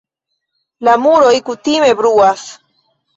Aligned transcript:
La 0.87 0.95
muroj 1.03 1.33
kutime 1.49 1.91
bruas. 2.01 2.47